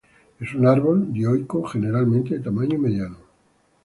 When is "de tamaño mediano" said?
2.35-3.17